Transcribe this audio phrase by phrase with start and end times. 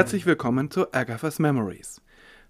[0.00, 2.00] herzlich willkommen zu Agatha's Memories.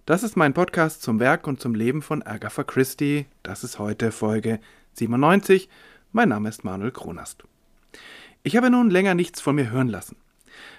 [0.06, 3.26] Das ist mein Podcast zum Werk und zum Leben von Agatha Christie.
[3.42, 4.60] Das ist heute Folge
[4.92, 5.68] 97.
[6.12, 7.42] Mein Name ist Manuel Kronast.
[8.44, 10.14] Ich habe nun länger nichts von mir hören lassen.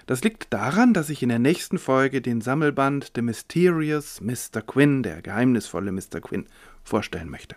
[0.06, 4.62] Das liegt daran, dass ich in der nächsten Folge den Sammelband The Mysterious Mr.
[4.66, 6.22] Quinn, der geheimnisvolle Mr.
[6.22, 6.46] Quinn,
[6.82, 7.54] vorstellen möchte.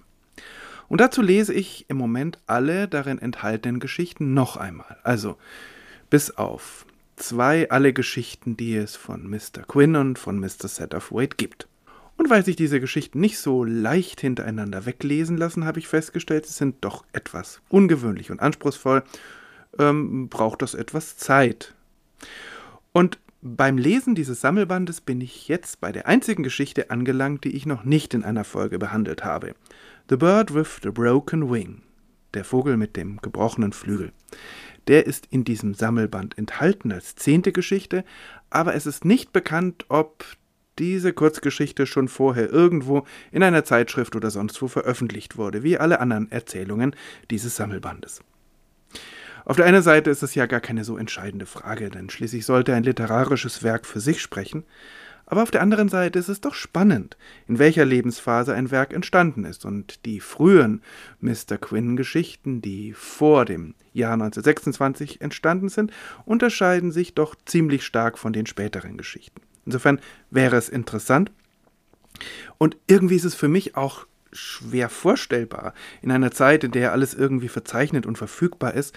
[0.90, 4.98] Und dazu lese ich im Moment alle darin enthaltenen Geschichten noch einmal.
[5.04, 5.38] Also
[6.10, 9.64] bis auf zwei alle Geschichten, die es von Mr.
[9.68, 10.68] Quinn und von Mr.
[10.68, 11.68] Satterthwaite gibt.
[12.18, 16.54] Und weil sich diese Geschichten nicht so leicht hintereinander weglesen lassen, habe ich festgestellt, sie
[16.54, 19.04] sind doch etwas ungewöhnlich und anspruchsvoll,
[19.78, 21.76] ähm, braucht das etwas Zeit.
[22.94, 27.66] Und beim Lesen dieses Sammelbandes bin ich jetzt bei der einzigen Geschichte angelangt, die ich
[27.66, 29.54] noch nicht in einer Folge behandelt habe.
[30.10, 31.82] The Bird with the Broken Wing.
[32.34, 34.14] Der Vogel mit dem gebrochenen Flügel.
[34.88, 38.04] Der ist in diesem Sammelband enthalten als zehnte Geschichte,
[38.50, 40.26] aber es ist nicht bekannt, ob
[40.78, 46.00] diese Kurzgeschichte schon vorher irgendwo in einer Zeitschrift oder sonst wo veröffentlicht wurde, wie alle
[46.00, 46.96] anderen Erzählungen
[47.32, 48.22] dieses Sammelbandes.
[49.46, 52.74] Auf der einen Seite ist es ja gar keine so entscheidende Frage, denn schließlich sollte
[52.74, 54.64] ein literarisches Werk für sich sprechen,
[55.26, 59.44] aber auf der anderen Seite ist es doch spannend, in welcher Lebensphase ein Werk entstanden
[59.44, 59.66] ist.
[59.66, 60.82] Und die frühen
[61.20, 61.58] Mr.
[61.60, 65.92] Quinn-Geschichten, die vor dem Jahr 1926 entstanden sind,
[66.26, 69.42] unterscheiden sich doch ziemlich stark von den späteren Geschichten.
[69.66, 71.32] Insofern wäre es interessant.
[72.58, 77.14] Und irgendwie ist es für mich auch schwer vorstellbar, in einer Zeit, in der alles
[77.14, 78.94] irgendwie verzeichnet und verfügbar ist,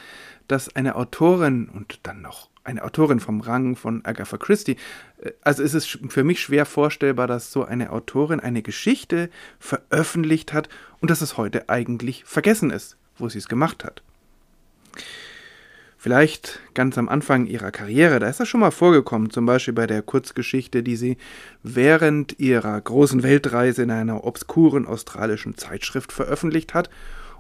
[0.46, 4.77] dass eine Autorin und dann noch eine Autorin vom Rang von Agatha Christie.
[5.20, 10.52] Äh, also ist es für mich schwer vorstellbar, dass so eine Autorin eine Geschichte veröffentlicht
[10.52, 10.68] hat
[11.01, 14.02] und dass es heute eigentlich vergessen ist, wo sie es gemacht hat.
[16.01, 19.89] Vielleicht ganz am Anfang ihrer Karriere, da ist das schon mal vorgekommen, zum Beispiel bei
[19.89, 21.17] der Kurzgeschichte, die sie
[21.64, 26.89] während ihrer großen Weltreise in einer obskuren australischen Zeitschrift veröffentlicht hat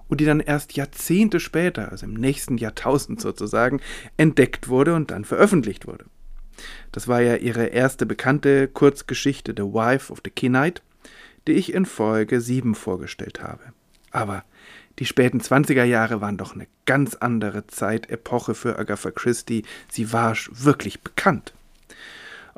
[0.08, 3.80] und die dann erst Jahrzehnte später, also im nächsten Jahrtausend sozusagen,
[4.16, 6.06] entdeckt wurde und dann veröffentlicht wurde.
[6.92, 10.82] Das war ja ihre erste bekannte Kurzgeschichte The Wife of the Kenite,
[11.46, 13.72] die ich in Folge 7 vorgestellt habe.
[14.10, 14.44] Aber
[14.98, 19.64] die späten 20er Jahre waren doch eine ganz andere Zeitepoche für Agatha Christie.
[19.90, 21.52] Sie war wirklich bekannt.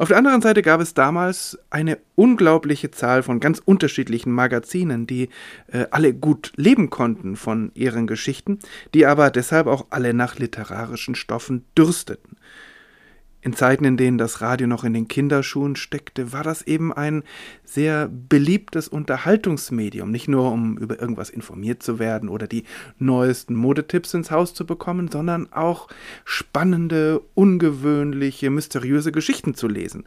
[0.01, 5.29] Auf der anderen Seite gab es damals eine unglaubliche Zahl von ganz unterschiedlichen Magazinen, die
[5.71, 8.61] äh, alle gut leben konnten von ihren Geschichten,
[8.95, 12.39] die aber deshalb auch alle nach literarischen Stoffen dürsteten.
[13.43, 17.23] In Zeiten, in denen das Radio noch in den Kinderschuhen steckte, war das eben ein
[17.65, 22.65] sehr beliebtes Unterhaltungsmedium, nicht nur um über irgendwas informiert zu werden oder die
[22.99, 25.89] neuesten Modetipps ins Haus zu bekommen, sondern auch
[26.25, 30.05] spannende, ungewöhnliche, mysteriöse Geschichten zu lesen.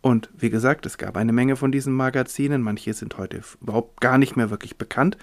[0.00, 4.16] Und wie gesagt, es gab eine Menge von diesen Magazinen, manche sind heute überhaupt gar
[4.16, 5.18] nicht mehr wirklich bekannt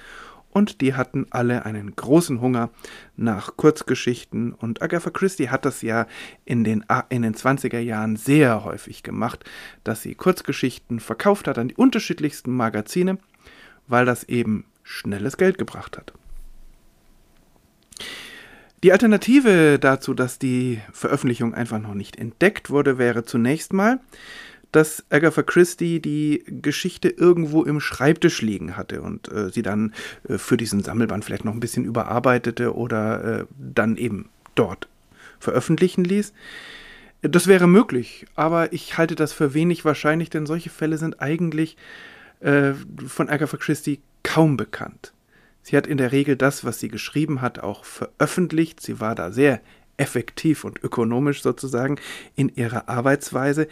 [0.55, 2.69] und die hatten alle einen großen Hunger
[3.17, 6.07] nach Kurzgeschichten und Agatha Christie hat das ja
[6.45, 9.43] in den, in den 20er Jahren sehr häufig gemacht,
[9.83, 13.17] dass sie Kurzgeschichten verkauft hat an die unterschiedlichsten Magazine,
[13.87, 16.13] weil das eben schnelles Geld gebracht hat.
[18.81, 23.99] Die Alternative dazu, dass die Veröffentlichung einfach noch nicht entdeckt wurde, wäre zunächst mal,
[24.75, 29.93] dass Agatha Christie die Geschichte irgendwo im Schreibtisch liegen hatte und äh, sie dann
[30.27, 34.89] äh, für diesen Sammelband vielleicht noch ein bisschen überarbeitete oder äh, dann eben dort
[35.39, 36.33] veröffentlichen ließ.
[37.21, 41.77] Das wäre möglich, aber ich halte das für wenig wahrscheinlich, denn solche Fälle sind eigentlich
[42.41, 42.73] äh,
[43.07, 45.13] von Agatha Christie kaum bekannt.
[45.61, 48.81] Sie hat in der Regel das, was sie geschrieben hat, auch veröffentlicht.
[48.81, 49.61] Sie war da sehr
[49.97, 51.97] effektiv und ökonomisch sozusagen
[52.35, 53.67] in ihrer Arbeitsweise.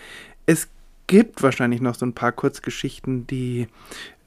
[0.46, 0.70] Es
[1.08, 3.68] gibt wahrscheinlich noch so ein paar Kurzgeschichten, die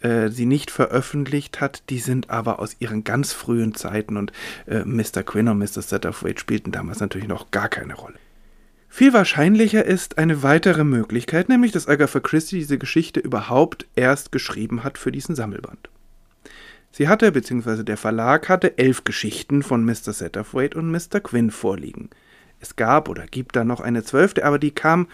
[0.00, 1.82] äh, sie nicht veröffentlicht hat.
[1.90, 4.32] Die sind aber aus ihren ganz frühen Zeiten und
[4.66, 5.22] äh, Mr.
[5.24, 5.82] Quinn und Mr.
[5.82, 8.18] Satterthwaite spielten damals natürlich noch gar keine Rolle.
[8.88, 14.84] Viel wahrscheinlicher ist eine weitere Möglichkeit, nämlich dass Agatha Christie diese Geschichte überhaupt erst geschrieben
[14.84, 15.90] hat für diesen Sammelband.
[16.92, 20.14] Sie hatte, beziehungsweise der Verlag hatte elf Geschichten von Mr.
[20.14, 21.20] Satterthwaite und Mr.
[21.20, 22.08] Quinn vorliegen.
[22.58, 25.08] Es gab oder gibt da noch eine zwölfte, aber die kam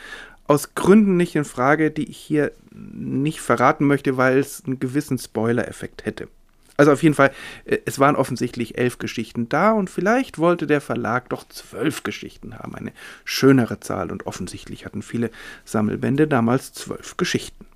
[0.46, 5.18] aus Gründen nicht in Frage, die ich hier nicht verraten möchte, weil es einen gewissen
[5.18, 6.28] Spoiler-Effekt hätte.
[6.76, 7.32] Also auf jeden Fall,
[7.64, 12.58] äh, es waren offensichtlich elf Geschichten da und vielleicht wollte der Verlag doch zwölf Geschichten
[12.58, 12.92] haben, eine
[13.24, 15.30] schönere Zahl und offensichtlich hatten viele
[15.64, 17.66] Sammelbände damals zwölf Geschichten.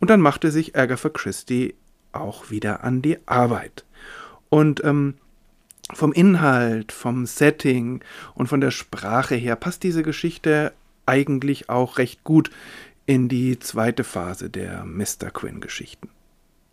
[0.00, 1.74] Und dann machte sich Agatha Christie
[2.12, 3.84] auch wieder an die Arbeit.
[4.48, 5.14] Und ähm,
[5.92, 8.02] vom Inhalt, vom Setting
[8.34, 10.72] und von der Sprache her passt diese Geschichte
[11.06, 12.50] eigentlich auch recht gut
[13.06, 15.30] in die zweite Phase der Mr.
[15.32, 16.10] Quinn-Geschichten.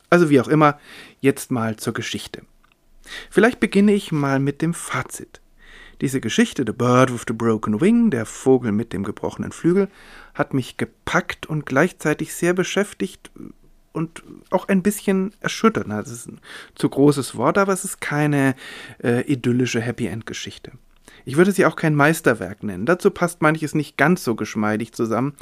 [0.09, 0.79] Also wie auch immer,
[1.21, 2.43] jetzt mal zur Geschichte.
[3.29, 5.41] Vielleicht beginne ich mal mit dem Fazit.
[6.01, 9.89] Diese Geschichte, The Bird with the Broken Wing, der Vogel mit dem gebrochenen Flügel,
[10.33, 13.31] hat mich gepackt und gleichzeitig sehr beschäftigt
[13.93, 15.87] und auch ein bisschen erschüttert.
[15.87, 16.41] Das ist ein
[16.75, 18.55] zu großes Wort, aber es ist keine
[19.01, 20.71] äh, idyllische Happy End Geschichte.
[21.25, 22.85] Ich würde sie auch kein Meisterwerk nennen.
[22.85, 25.33] Dazu passt manches nicht ganz so geschmeidig zusammen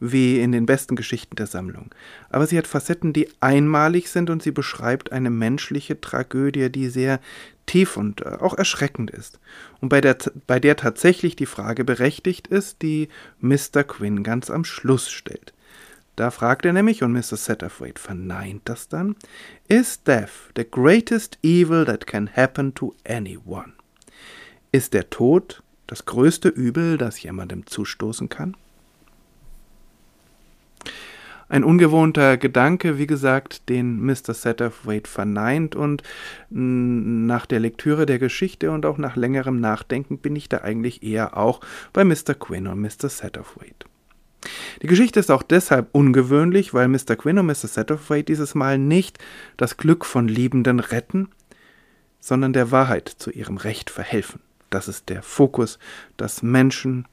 [0.00, 1.90] wie in den besten Geschichten der Sammlung.
[2.30, 7.20] Aber sie hat Facetten, die einmalig sind und sie beschreibt eine menschliche Tragödie, die sehr
[7.66, 9.40] tief und äh, auch erschreckend ist.
[9.80, 13.08] Und bei der, bei der tatsächlich die Frage berechtigt ist, die
[13.40, 13.84] Mr.
[13.84, 15.52] Quinn ganz am Schluss stellt.
[16.16, 17.36] Da fragt er nämlich, und Mr.
[17.36, 19.16] Satterthwaite verneint das dann,
[19.68, 23.72] Is death the greatest evil that can happen to anyone?
[24.74, 28.56] Ist der Tod das größte Übel, das jemandem zustoßen kann?
[31.50, 34.32] Ein ungewohnter Gedanke, wie gesagt, den Mr.
[34.32, 36.02] Satterthwaite verneint und
[36.48, 41.36] nach der Lektüre der Geschichte und auch nach längerem Nachdenken bin ich da eigentlich eher
[41.36, 41.60] auch
[41.92, 42.32] bei Mr.
[42.32, 43.10] Quinn und Mr.
[43.10, 43.86] Satterthwaite.
[44.80, 47.16] Die Geschichte ist auch deshalb ungewöhnlich, weil Mr.
[47.16, 47.68] Quinn und Mr.
[47.68, 49.18] Satterthwaite dieses Mal nicht
[49.58, 51.28] das Glück von Liebenden retten,
[52.18, 54.40] sondern der Wahrheit zu ihrem Recht verhelfen.
[54.72, 55.78] Das ist der Fokus,
[56.16, 57.06] dass Menschen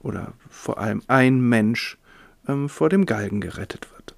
[0.00, 1.98] oder vor allem ein Mensch
[2.46, 4.14] ähm, vor dem Galgen gerettet wird.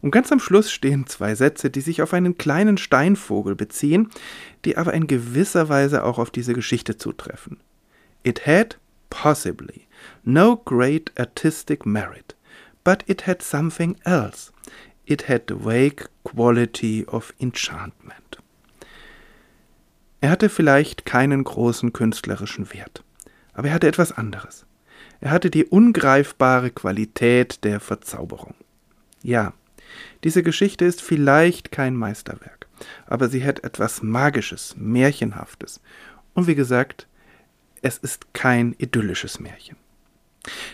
[0.00, 4.10] Und ganz am Schluss stehen zwei Sätze, die sich auf einen kleinen Steinvogel beziehen,
[4.64, 7.58] die aber in gewisser Weise auch auf diese Geschichte zutreffen.
[8.24, 8.78] It had,
[9.08, 9.86] possibly,
[10.24, 12.34] no great artistic merit,
[12.82, 14.52] but it had something else.
[15.04, 18.27] It had the vague quality of enchantment.
[20.20, 23.04] Er hatte vielleicht keinen großen künstlerischen Wert,
[23.52, 24.66] aber er hatte etwas anderes.
[25.20, 28.54] Er hatte die ungreifbare Qualität der Verzauberung.
[29.22, 29.52] Ja,
[30.24, 32.66] diese Geschichte ist vielleicht kein Meisterwerk,
[33.06, 35.80] aber sie hat etwas Magisches, Märchenhaftes.
[36.34, 37.06] Und wie gesagt,
[37.82, 39.76] es ist kein idyllisches Märchen.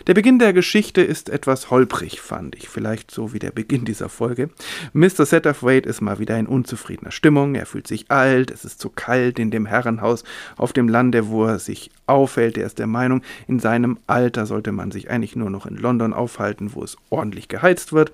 [0.07, 4.09] Der Beginn der Geschichte ist etwas holprig, fand ich, vielleicht so wie der Beginn dieser
[4.09, 4.49] Folge.
[4.93, 5.25] Mr.
[5.25, 9.39] Satterthwaite ist mal wieder in unzufriedener Stimmung, er fühlt sich alt, es ist zu kalt
[9.39, 10.23] in dem Herrenhaus
[10.57, 12.57] auf dem Lande, wo er sich aufhält.
[12.57, 16.13] Er ist der Meinung, in seinem Alter sollte man sich eigentlich nur noch in London
[16.13, 18.11] aufhalten, wo es ordentlich geheizt wird.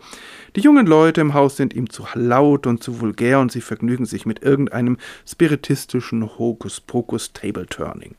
[0.55, 4.05] Die jungen Leute im Haus sind ihm zu laut und zu vulgär und sie vergnügen
[4.05, 8.15] sich mit irgendeinem spiritistischen Hokuspokus-Table-Turning.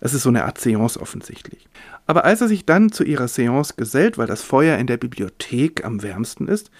[0.00, 1.68] Es ist so eine Art Seance offensichtlich.
[2.06, 5.84] Aber als er sich dann zu ihrer Seance gesellt, weil das Feuer in der Bibliothek
[5.84, 6.70] am wärmsten ist,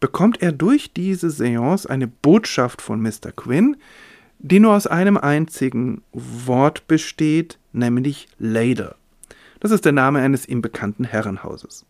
[0.00, 3.30] bekommt er durch diese Seance eine Botschaft von Mr.
[3.34, 3.76] Quinn,
[4.40, 8.96] die nur aus einem einzigen Wort besteht, nämlich Ladle.
[9.60, 11.86] Das ist der Name eines ihm bekannten Herrenhauses.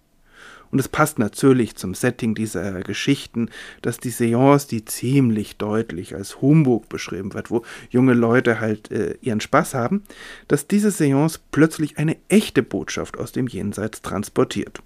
[0.73, 3.51] Und es passt natürlich zum Setting dieser Geschichten,
[3.83, 9.17] dass die Seance, die ziemlich deutlich als Humbug beschrieben wird, wo junge Leute halt äh,
[9.21, 10.03] ihren Spaß haben,
[10.49, 14.83] dass diese Seance plötzlich eine echte Botschaft aus dem Jenseits transportiert.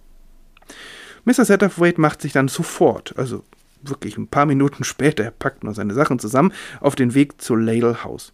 [1.25, 1.45] Mr.
[1.45, 3.45] Satterthwaite macht sich dann sofort, also
[3.81, 7.55] wirklich ein paar Minuten später, er packt nur seine Sachen zusammen, auf den Weg zu
[7.55, 8.33] Ladle House.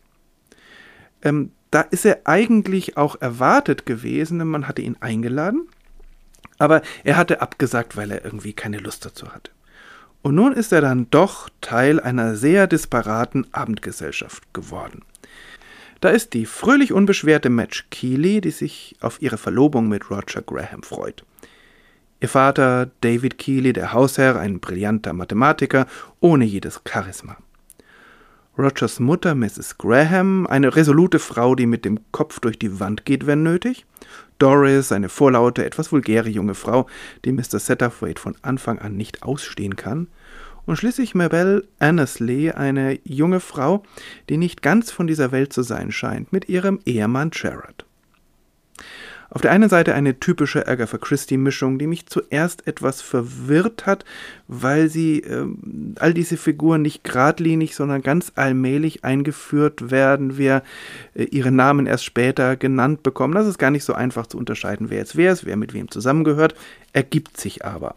[1.20, 5.68] Ähm, da ist er eigentlich auch erwartet gewesen, denn man hatte ihn eingeladen
[6.62, 9.50] aber er hatte abgesagt, weil er irgendwie keine Lust dazu hatte.
[10.22, 15.02] Und nun ist er dann doch Teil einer sehr disparaten Abendgesellschaft geworden.
[16.00, 20.84] Da ist die fröhlich unbeschwerte Madge Keeley, die sich auf ihre Verlobung mit Roger Graham
[20.84, 21.24] freut.
[22.20, 25.88] Ihr Vater, David Keeley, der Hausherr, ein brillanter Mathematiker,
[26.20, 27.36] ohne jedes Charisma.
[28.56, 29.78] Rogers Mutter, Mrs.
[29.78, 33.86] Graham, eine resolute Frau, die mit dem Kopf durch die Wand geht, wenn nötig.
[34.42, 36.88] Doris, eine vorlaute, etwas vulgäre junge Frau,
[37.24, 37.60] die Mr.
[37.60, 40.08] Satterthwaite von Anfang an nicht ausstehen kann.
[40.66, 43.84] Und schließlich Mabel Annesley, eine junge Frau,
[44.28, 47.84] die nicht ganz von dieser Welt zu sein scheint, mit ihrem Ehemann Jared.
[49.34, 54.04] Auf der einen Seite eine typische Agatha Christie-Mischung, die mich zuerst etwas verwirrt hat,
[54.46, 55.46] weil sie äh,
[55.98, 60.62] all diese Figuren nicht geradlinig, sondern ganz allmählich eingeführt werden, wir
[61.14, 63.32] äh, ihre Namen erst später genannt bekommen.
[63.32, 65.90] Das ist gar nicht so einfach zu unterscheiden, wer jetzt wer ist, wer mit wem
[65.90, 66.54] zusammengehört,
[66.92, 67.94] ergibt sich aber.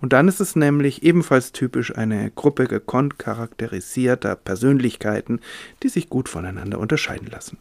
[0.00, 5.38] Und dann ist es nämlich ebenfalls typisch eine Gruppe gekonnt charakterisierter Persönlichkeiten,
[5.84, 7.58] die sich gut voneinander unterscheiden lassen.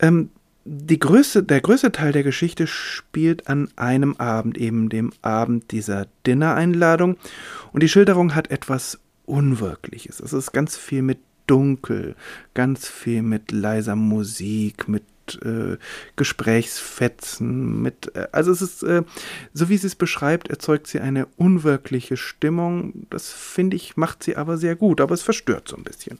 [0.00, 0.30] Ähm,
[0.66, 6.08] die größte, der größte Teil der Geschichte spielt an einem Abend, eben dem Abend dieser
[6.26, 7.16] Dinner-Einladung.
[7.72, 10.20] Und die Schilderung hat etwas Unwirkliches.
[10.20, 12.16] Es ist ganz viel mit Dunkel,
[12.54, 15.04] ganz viel mit leiser Musik, mit
[15.44, 15.76] äh,
[16.16, 19.02] Gesprächsfetzen, mit, äh, also es ist, äh,
[19.52, 23.06] so wie sie es beschreibt, erzeugt sie eine unwirkliche Stimmung.
[23.10, 26.18] Das finde ich, macht sie aber sehr gut, aber es verstört so ein bisschen.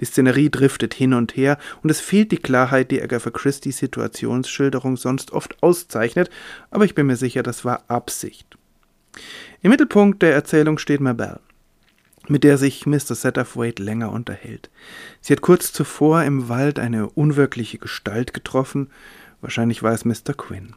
[0.00, 4.96] Die Szenerie driftet hin und her und es fehlt die Klarheit, die Agatha Christie's Situationsschilderung
[4.96, 6.30] sonst oft auszeichnet,
[6.70, 8.56] aber ich bin mir sicher, das war Absicht.
[9.60, 11.40] Im Mittelpunkt der Erzählung steht Mabel,
[12.28, 13.14] mit der sich Mr.
[13.14, 14.70] Satterthwaite länger unterhält.
[15.20, 18.90] Sie hat kurz zuvor im Wald eine unwirkliche Gestalt getroffen,
[19.40, 20.34] wahrscheinlich war es Mr.
[20.36, 20.74] Quinn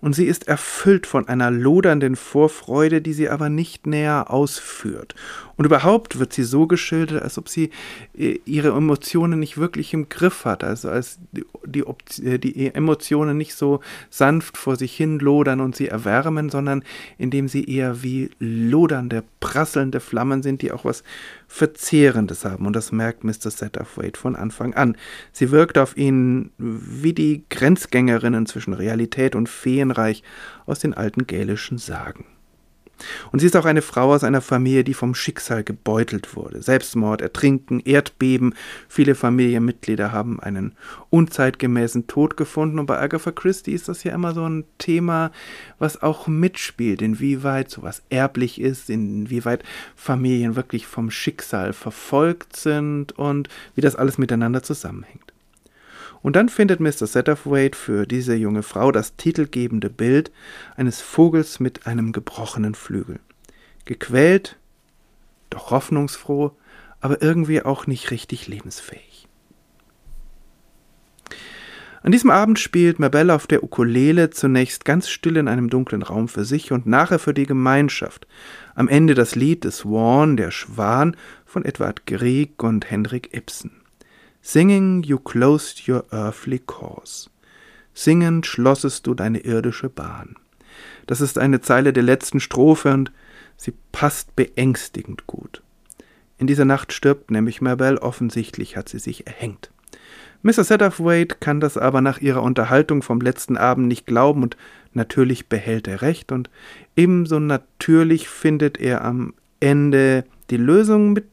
[0.00, 5.14] und sie ist erfüllt von einer lodernden Vorfreude, die sie aber nicht näher ausführt.
[5.56, 7.70] Und überhaupt wird sie so geschildert, als ob sie
[8.18, 11.20] äh, ihre Emotionen nicht wirklich im Griff hat, also als
[11.64, 11.84] die,
[12.24, 16.82] äh, die Emotionen nicht so sanft vor sich hin lodern und sie erwärmen, sondern
[17.16, 21.04] indem sie eher wie lodernde, prasselnde Flammen sind, die auch was
[21.52, 22.66] Verzehrendes haben.
[22.66, 23.50] Und das merkt Mr.
[23.50, 24.96] Satterthwaite von Anfang an.
[25.32, 30.22] Sie wirkt auf ihn wie die Grenzgängerinnen zwischen Realität und Feenreich
[30.64, 32.24] aus den alten gälischen Sagen.
[33.30, 36.62] Und sie ist auch eine Frau aus einer Familie, die vom Schicksal gebeutelt wurde.
[36.62, 38.54] Selbstmord, Ertrinken, Erdbeben.
[38.88, 40.74] Viele Familienmitglieder haben einen
[41.10, 42.78] unzeitgemäßen Tod gefunden.
[42.78, 45.30] Und bei Agatha Christie ist das ja immer so ein Thema,
[45.78, 49.62] was auch mitspielt, inwieweit sowas erblich ist, inwieweit
[49.96, 55.32] Familien wirklich vom Schicksal verfolgt sind und wie das alles miteinander zusammenhängt.
[56.22, 57.06] Und dann findet Mr.
[57.06, 60.30] Satterthwaite für diese junge Frau das titelgebende Bild
[60.76, 63.18] eines Vogels mit einem gebrochenen Flügel.
[63.84, 64.56] Gequält,
[65.50, 66.52] doch hoffnungsfroh,
[67.00, 69.28] aber irgendwie auch nicht richtig lebensfähig.
[72.04, 76.26] An diesem Abend spielt Mabel auf der Ukulele zunächst ganz still in einem dunklen Raum
[76.26, 78.26] für sich und nachher für die Gemeinschaft.
[78.74, 83.81] Am Ende das Lied des Swan, der Schwan, von Edward Grieg und Henrik Ibsen.
[84.44, 87.30] Singing you closed your earthly course.
[87.94, 90.34] Singend schlossest du deine irdische Bahn.
[91.06, 93.12] Das ist eine Zeile der letzten Strophe und
[93.56, 95.62] sie passt beängstigend gut.
[96.38, 99.70] In dieser Nacht stirbt nämlich Mabel, offensichtlich hat sie sich erhängt.
[100.42, 100.64] Mr.
[100.64, 104.56] Satterthwaite kann das aber nach ihrer Unterhaltung vom letzten Abend nicht glauben und
[104.92, 106.50] natürlich behält er recht und
[106.96, 111.26] ebenso natürlich findet er am Ende die Lösung mit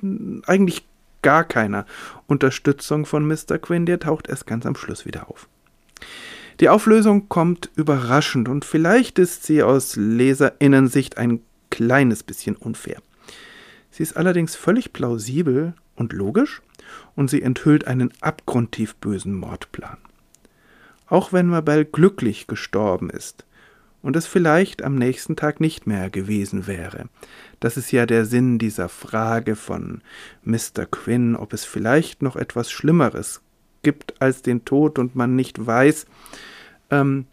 [0.46, 0.86] eigentlich
[1.22, 1.86] gar keiner
[2.28, 3.58] Unterstützung von Mr.
[3.60, 5.48] Quinn, der taucht erst ganz am Schluss wieder auf.
[6.60, 13.02] Die Auflösung kommt überraschend und vielleicht ist sie aus Leserinnensicht ein kleines bisschen unfair.
[13.92, 16.62] Sie ist allerdings völlig plausibel und logisch
[17.16, 19.98] und sie enthüllt einen abgrundtief bösen Mordplan.
[21.08, 23.46] Auch wenn Mabel glücklich gestorben ist,
[24.02, 27.06] und es vielleicht am nächsten Tag nicht mehr gewesen wäre.
[27.60, 30.02] Das ist ja der Sinn dieser Frage von
[30.44, 30.86] Mr.
[30.90, 33.42] Quinn, ob es vielleicht noch etwas Schlimmeres
[33.84, 36.06] gibt als den Tod und man nicht weiß,
[36.92, 37.26] ähm,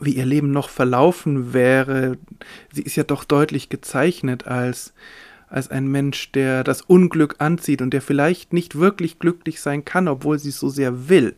[0.00, 2.18] wie ihr Leben noch verlaufen wäre.
[2.72, 4.94] Sie ist ja doch deutlich gezeichnet als
[5.52, 10.08] als ein Mensch, der das Unglück anzieht und der vielleicht nicht wirklich glücklich sein kann,
[10.08, 11.34] obwohl sie es so sehr will.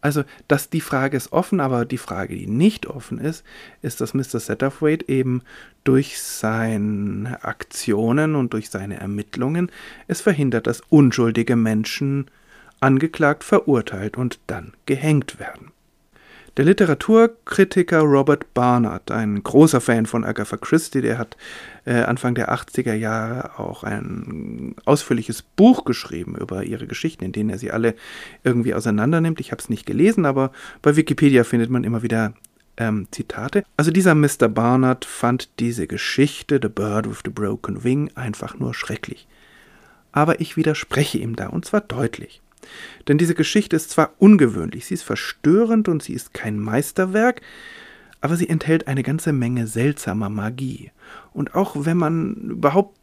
[0.00, 3.44] Also, dass die Frage ist offen, aber die Frage, die nicht offen ist,
[3.82, 4.40] ist, dass Mr.
[4.40, 5.42] Satterthwaite eben
[5.84, 9.70] durch seine Aktionen und durch seine Ermittlungen
[10.06, 12.30] es verhindert, dass unschuldige Menschen
[12.80, 15.72] angeklagt, verurteilt und dann gehängt werden.
[16.56, 21.36] Der Literaturkritiker Robert Barnard, ein großer Fan von Agatha Christie, der hat
[21.84, 27.50] äh, Anfang der 80er Jahre auch ein ausführliches Buch geschrieben über ihre Geschichten, in denen
[27.50, 27.94] er sie alle
[28.42, 29.38] irgendwie auseinandernimmt.
[29.38, 30.50] Ich habe es nicht gelesen, aber
[30.82, 32.34] bei Wikipedia findet man immer wieder
[32.76, 33.62] ähm, Zitate.
[33.76, 34.48] Also dieser Mr.
[34.48, 39.28] Barnard fand diese Geschichte, The Bird with the Broken Wing, einfach nur schrecklich.
[40.10, 42.42] Aber ich widerspreche ihm da, und zwar deutlich.
[43.08, 47.40] Denn diese Geschichte ist zwar ungewöhnlich, sie ist verstörend und sie ist kein Meisterwerk,
[48.20, 50.90] aber sie enthält eine ganze Menge seltsamer Magie.
[51.32, 52.96] Und auch wenn man überhaupt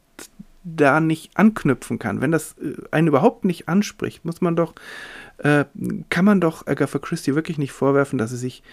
[0.64, 4.74] da nicht anknüpfen kann, wenn das äh, einen überhaupt nicht anspricht, muss man doch,
[5.38, 5.66] äh,
[6.10, 8.64] kann man doch Agatha Christie wirklich nicht vorwerfen, dass sie sich,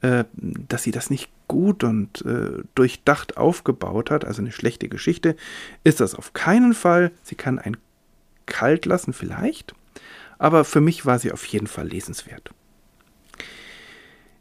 [0.00, 5.34] äh, dass sie das nicht gut und äh, durchdacht aufgebaut hat, also eine schlechte Geschichte,
[5.82, 7.10] ist das auf keinen Fall.
[7.22, 7.76] Sie kann ein
[8.46, 9.74] kalt lassen, vielleicht,
[10.40, 12.50] aber für mich war sie auf jeden Fall lesenswert.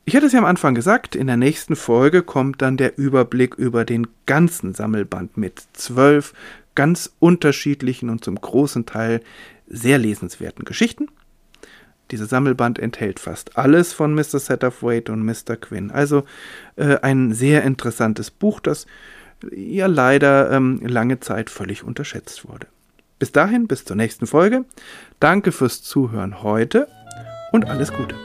[0.06, 3.56] Ich hatte es ja am Anfang gesagt, in der nächsten Folge kommt dann der Überblick
[3.56, 6.34] über den ganzen Sammelband mit zwölf
[6.74, 9.20] ganz unterschiedlichen und zum großen Teil
[9.68, 11.10] sehr lesenswerten Geschichten.
[12.12, 14.40] Dieser Sammelband enthält fast alles von Mr.
[14.40, 15.58] Satterthwaite und Mr.
[15.58, 15.92] Quinn.
[15.92, 16.24] Also
[16.78, 18.88] äh, ein sehr interessantes Buch, das
[19.52, 22.68] ja leider ähm, lange Zeit völlig unterschätzt wurde.
[23.20, 24.66] Bis dahin, bis zur nächsten Folge.
[25.20, 26.88] Danke fürs Zuhören heute
[27.52, 28.16] und alles Gute.